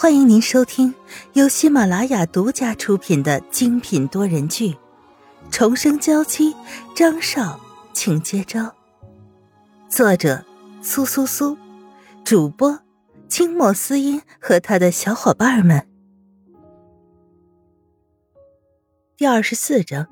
[0.00, 0.94] 欢迎您收听
[1.34, 4.72] 由喜马拉雅独家出品的精品多人剧
[5.50, 6.54] 《重生娇妻》，
[6.96, 7.60] 张少，
[7.92, 8.74] 请接招。
[9.90, 10.42] 作者：
[10.82, 11.54] 苏苏苏，
[12.24, 12.80] 主播：
[13.28, 15.86] 清墨思音和他的小伙伴们。
[19.18, 20.08] 第二十四章，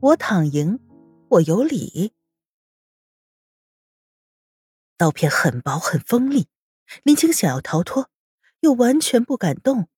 [0.00, 0.80] 我躺赢，
[1.28, 2.12] 我有理。
[4.98, 6.48] 刀片很薄很锋利，
[7.04, 8.08] 林青想要逃脱。
[8.60, 9.88] 又完全不敢动，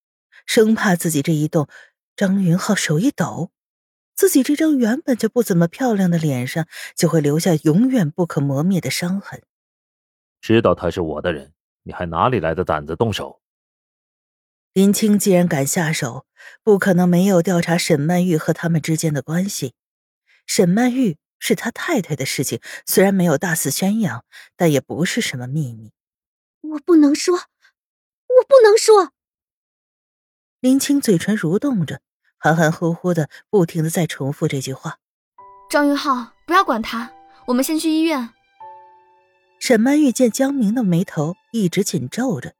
[0.46, 1.68] 生怕自己这一动，
[2.16, 3.50] 张云浩手一抖，
[4.14, 6.66] 自己这张原本就不怎么漂亮的脸上
[6.96, 9.42] 就会留下永远不可磨灭的伤痕。
[10.40, 11.52] 知道他是我的人，
[11.82, 13.40] 你还哪里来的胆子动手？
[14.72, 16.26] 林青既然敢下手，
[16.62, 19.74] 不可能没有调查沈曼玉和他们之间的关系。
[20.46, 24.24] 沈曼玉是他太太的事情，虽然没有大肆宣扬，
[24.56, 25.92] 但也不是什么秘密。
[26.60, 27.38] 我不能说。
[28.38, 29.12] 我不能说。
[30.60, 32.00] 林青嘴唇蠕动着，
[32.36, 34.98] 含含糊糊的，不停的在重复这句话。
[35.70, 37.10] 张云浩，不要管他，
[37.46, 38.30] 我们先去医院。
[39.60, 42.54] 沈曼玉见江明的眉头一直紧皱着，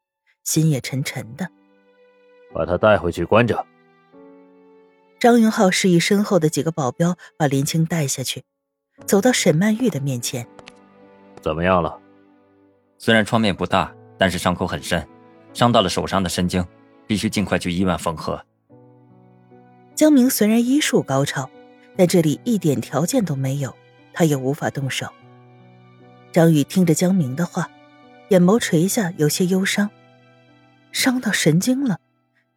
[0.45, 1.49] 心也沉沉的。
[2.53, 3.67] 把他带回去关着。
[5.21, 8.45] 张云浩示意身后的几个保镖把林青带下去，
[9.07, 10.47] 走到沈曼玉的面前。
[11.43, 12.01] 怎么样了？
[12.99, 15.07] 虽然创面不大，但是伤口很深。
[15.53, 16.65] 伤到了手上的神经，
[17.07, 18.41] 必须尽快去医院缝合。
[19.95, 21.51] 江明虽然医术高超，
[21.97, 23.75] 但这里一点条件都没有，
[24.13, 25.07] 他也无法动手。
[26.31, 27.69] 张宇听着江明的话，
[28.29, 29.91] 眼眸垂下，有些忧伤。
[30.93, 31.99] 伤到神经了，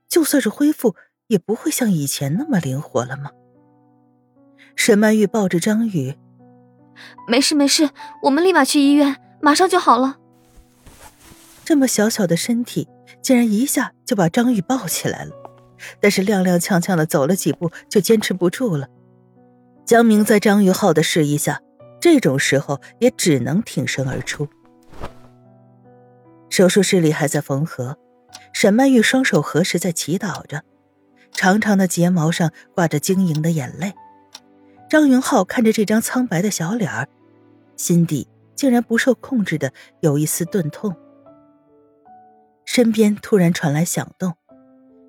[0.08, 0.96] 就算是恢复，
[1.28, 3.32] 也不会像以前那么灵活了吗？
[4.76, 6.16] 沈曼玉抱着张宇，
[7.28, 7.90] 没事没事，
[8.24, 10.18] 我们立马去医院，马上就好了。
[11.64, 12.88] 这么小小的身体，
[13.22, 15.32] 竟然一下就把张宇抱起来了，
[16.00, 18.88] 但是踉踉跄跄的走了几步就坚持不住了。
[19.86, 21.62] 江明在张玉浩的示意下，
[22.00, 24.48] 这种时候也只能挺身而出。
[26.50, 27.98] 手术室里还在缝合，
[28.54, 30.64] 沈曼玉双手合十在祈祷着，
[31.32, 33.94] 长长的睫毛上挂着晶莹的眼泪。
[34.90, 37.08] 张云浩看着这张苍白的小脸儿，
[37.78, 39.72] 心底竟然不受控制的
[40.02, 40.94] 有一丝钝痛。
[42.66, 44.36] 身边突然传来响动，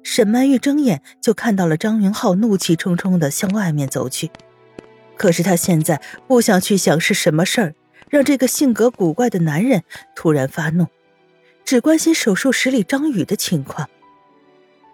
[0.03, 4.31] 沈曼玉睁眼就看到了张云浩怒气冲冲的向外面走去。
[5.17, 7.75] 可是她现在不想去想是什么事儿
[8.09, 10.87] 让这个性格古怪的男人突然发怒，
[11.65, 13.89] 只关心手术室里张宇的情况。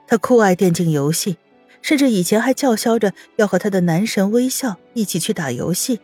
[0.06, 1.36] 他酷爱电竞游戏，
[1.82, 6.00] 甚至以前还叫嚣着要和他的男神微笑一起去打游戏。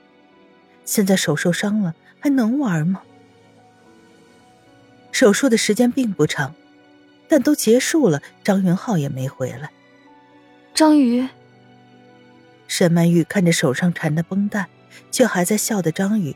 [0.85, 3.03] 现在手受伤了，还能玩吗？
[5.15, 6.57] 手术的时间并不长，
[7.29, 9.71] 但都结束了，张云浩也没回来。
[10.75, 11.29] 张宇，
[12.67, 14.67] 沈曼玉看着手上缠的绷带，
[15.13, 16.35] 却还在笑的张宇，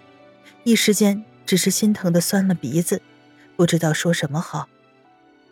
[0.62, 3.02] 一时间只是心疼的酸了鼻子，
[3.56, 4.68] 不知道说什么好。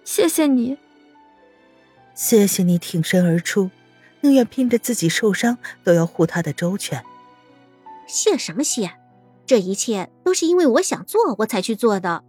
[0.04, 0.78] 谢谢你，
[2.14, 3.72] 谢谢你挺身而出，
[4.20, 7.02] 宁愿拼着自己受伤都要护他的周全。
[8.06, 8.92] 谢什么谢？
[9.44, 12.22] 这一切都是因为我想做，我才去做的。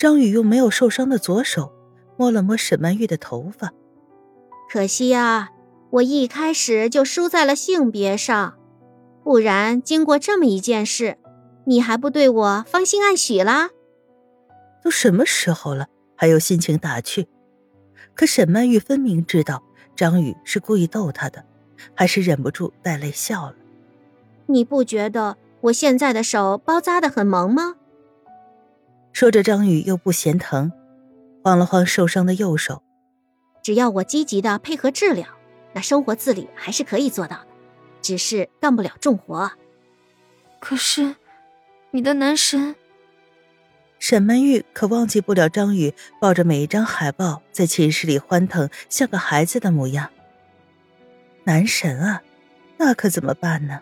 [0.00, 1.74] 张宇用没有受伤的左手
[2.16, 3.74] 摸了摸沈曼玉的头发，
[4.72, 5.50] 可惜呀，
[5.90, 8.54] 我一开始就输在了性别上，
[9.22, 11.18] 不然经过这么一件事，
[11.66, 13.68] 你还不对我芳心暗许啦？
[14.82, 17.28] 都什么时候了，还有心情打趣？
[18.14, 19.62] 可沈曼玉分明知道
[19.94, 21.44] 张宇是故意逗她的，
[21.94, 23.54] 还是忍不住带泪笑了。
[24.46, 27.74] 你不觉得我现在的手包扎的很萌吗？
[29.12, 30.72] 说着，张宇又不嫌疼，
[31.42, 32.82] 晃了晃受伤的右手。
[33.62, 35.26] 只要我积极的配合治疗，
[35.74, 37.46] 那生活自理还是可以做到的，
[38.00, 39.52] 只是干不了重活。
[40.58, 41.16] 可是，
[41.90, 42.74] 你的男神
[43.98, 50.08] 沈曼玉可忘记不了张宇抱着每一张海报在寝室里欢腾，像个孩子的模样。
[51.44, 52.22] 男神啊，
[52.78, 53.80] 那可怎么办呢？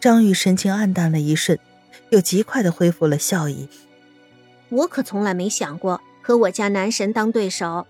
[0.00, 1.58] 张宇神情黯淡了一瞬。
[2.08, 3.68] 又极快的恢复了笑意。
[4.70, 7.86] 我可从来没想过和我家男神当对手。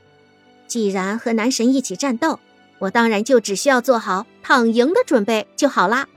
[0.66, 2.38] 既然和男神一起战斗，
[2.78, 6.08] 我当然就只需要做好躺赢的准备就好啦。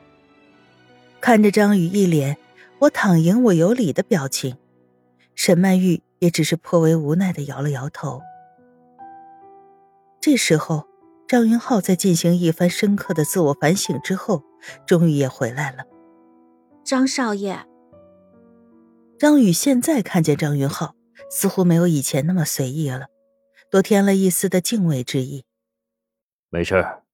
[1.19, 2.37] 看着张宇一脸
[2.79, 4.57] “我躺赢，我有理”的表情，
[5.35, 8.21] 沈曼玉也只是颇为无奈的摇了摇头。
[10.21, 10.85] 这时候，
[11.27, 14.43] 张云浩在进行一番深刻的自我反省之后，
[14.85, 15.83] 终于也回来了。
[16.83, 17.65] 张少爷。
[19.23, 20.97] 张宇现在看见张云浩，
[21.31, 23.07] 似乎没有以前那么随意了，
[23.71, 25.45] 多添了一丝的敬畏之意。
[26.49, 27.05] 没事儿。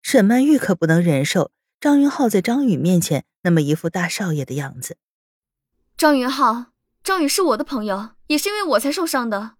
[0.00, 4.96] 沈曼玉可不能忍受张云浩在张宇面前那么一副大少爷的样子。
[5.98, 6.72] 张云浩，
[7.02, 9.56] 张宇是我的朋友，也是因为我才受伤的。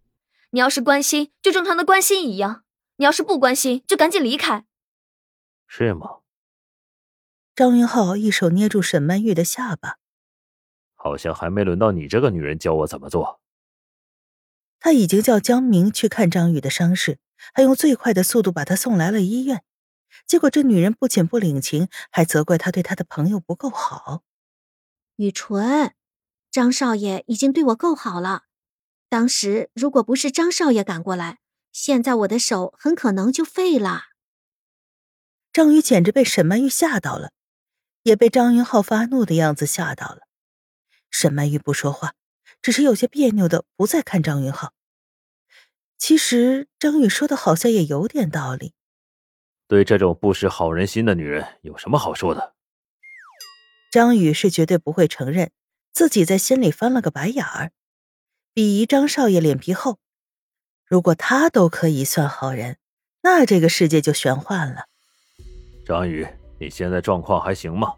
[0.53, 2.63] 你要是关心，就正常的关心一样；
[2.97, 4.65] 你要是不关心，就赶紧离开。
[5.67, 6.21] 是吗？
[7.55, 9.99] 张云浩一手捏住沈曼玉的下巴，
[11.05, 13.43] 好像还没轮到你这个女人教我怎么做。
[14.81, 17.19] 他已经叫江明去看张宇的伤势，
[17.53, 19.63] 还用最快的速度把他送来了医院。
[20.27, 24.23] 结果这女人不仅不领情，还责怪他对他的朋友不够好。
[25.17, 25.93] 雨纯，
[26.51, 28.45] 张少爷已经对我够好了。
[29.11, 31.39] 当时如果不是张少爷赶过来，
[31.71, 34.05] 现在我的手很可能就废了。
[35.53, 37.31] 张宇简直被沈曼玉吓到了，
[38.05, 40.23] 也被张云浩发怒的样子吓到了。
[41.17, 42.15] 沈曼玉不说话，
[42.61, 44.73] 只是有些别扭的不再看张云浩。
[45.97, 48.73] 其实张宇说的好像也有点道理。
[49.69, 52.55] 对这种不识好人心的女人有什么好说的？
[53.93, 55.53] 张宇是绝对不会承认
[55.93, 57.71] 自己在心里翻了个白眼儿。
[58.53, 59.99] 鄙夷张少爷脸皮厚，
[60.85, 62.79] 如果他都可以算好人，
[63.23, 64.87] 那这个世界就玄幻了。
[65.87, 66.27] 张宇，
[66.59, 67.95] 你现在状况还行吗？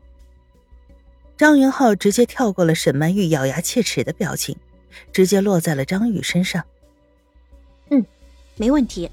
[1.37, 4.56] 张云浩直接跳过了沈曼玉咬牙切齿的表情，
[5.12, 6.65] 直接落在了张宇身上。
[7.91, 8.03] 嗯，
[8.56, 9.11] 没问题。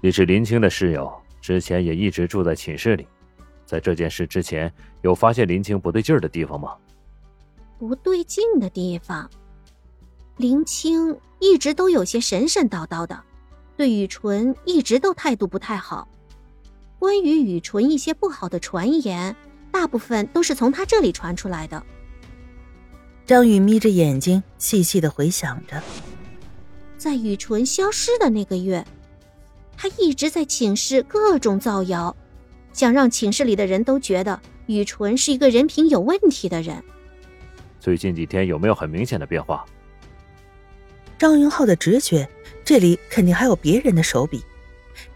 [0.00, 3.06] 你是林青的室友，之前也一直住在寝室里，
[3.64, 4.72] 在这件事之前
[5.02, 6.76] 有发现林青不对劲儿的地方吗？
[7.78, 9.30] 不对劲的地方。
[10.36, 13.22] 林青一直都有些神神叨叨的，
[13.76, 16.08] 对雨纯一直都态度不太好。
[16.98, 19.36] 关于雨纯一些不好的传言，
[19.70, 21.82] 大部分都是从他这里传出来的。
[23.26, 25.82] 张宇眯着眼睛，细细的回想着，
[26.98, 28.84] 在雨纯消失的那个月，
[29.76, 32.14] 他一直在寝室各种造谣，
[32.72, 36.82] 想让寝室里的人都觉得雨纯是一个人品有问题的人。
[37.78, 39.64] 最近几天有没有很明显的变化？
[41.16, 42.28] 张云浩的直觉，
[42.64, 44.42] 这里肯定还有别人的手笔。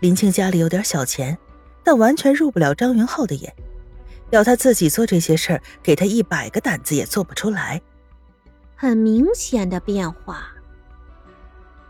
[0.00, 1.36] 林青家里有点小钱，
[1.82, 3.52] 但完全入不了张云浩的眼。
[4.30, 7.80] 要他自己做这些事儿，给他一百个胆子也做不出来。
[8.74, 10.48] 很明显的变化。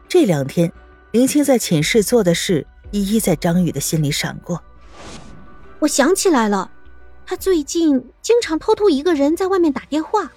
[0.08, 0.72] 这两天，
[1.12, 4.62] 林青在寝室做的事，一一在张宇的心里闪过。
[5.78, 6.70] 我想起来了，
[7.26, 10.32] 他最近经常偷偷一个人在外面打电话。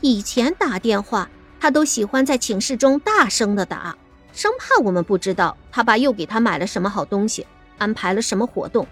[0.00, 1.28] 以前打电话。
[1.60, 3.98] 他都喜欢在寝室中大声的打，
[4.32, 7.44] 生怕我们不知道他爸又给他买了什么好东西，
[7.78, 8.86] 安排了什么活动。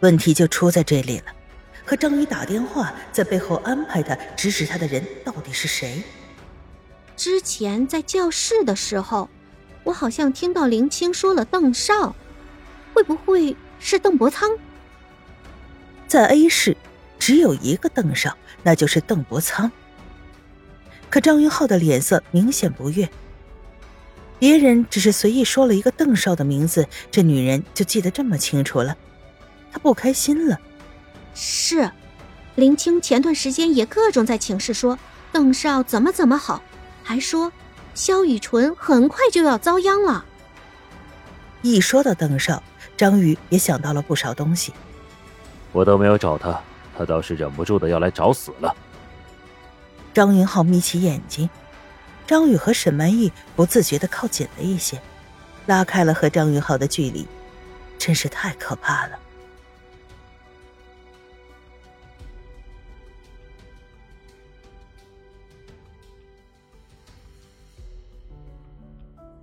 [0.00, 1.24] 问题就出在这里了，
[1.84, 6.02] 和张宇打电话，在背后安排他、指使他的人到底是谁？
[7.16, 9.30] 之前在教室的时候，
[9.84, 12.14] 我好像听到林青说了邓少，
[12.92, 14.50] 会不会是邓伯苍？
[16.06, 16.76] 在 A 市，
[17.18, 19.72] 只有一个邓少，那就是邓伯苍。
[21.08, 23.08] 可张云浩的脸色明显不悦。
[24.38, 28.94] 别人只是随意说了一个邓少的名字，这女人就记得这么清楚了，
[29.72, 30.58] 她不开心了。
[31.34, 31.90] 是，
[32.54, 34.98] 林青前段时间也各种在寝室说
[35.32, 36.62] 邓少怎么怎么好，
[37.02, 37.52] 还说
[37.94, 40.24] 萧雨纯很快就要遭殃了。
[41.62, 42.62] 一说到邓少，
[42.96, 44.72] 张宇也想到了不少东西。
[45.72, 46.58] 我都没有找他，
[46.96, 48.74] 他倒是忍不住的要来找死了。
[50.14, 51.50] 张云浩眯起眼睛，
[52.26, 54.98] 张宇和沈曼玉不自觉的靠近了一些，
[55.66, 57.26] 拉开了和张云浩的距离，
[57.98, 59.18] 真是太可怕了。